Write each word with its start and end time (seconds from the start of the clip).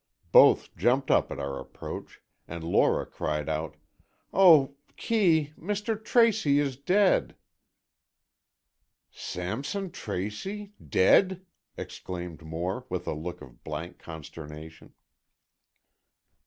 Both 0.31 0.75
jumped 0.75 1.11
up 1.11 1.31
at 1.31 1.37
our 1.39 1.59
approach, 1.59 2.21
and 2.47 2.63
Lora 2.63 3.05
cried 3.05 3.47
out, 3.47 3.75
"Oh, 4.33 4.75
Kee, 4.97 5.53
Mr. 5.55 5.95
Tracy 6.03 6.57
is 6.57 6.75
dead!" 6.75 7.35
"Sampson 9.11 9.91
Tracy! 9.91 10.71
Dead?" 10.83 11.45
exclaimed 11.77 12.41
Moore, 12.41 12.87
with 12.89 13.05
a 13.05 13.13
look 13.13 13.43
of 13.43 13.63
blank 13.63 13.99
consternation. 13.99 14.95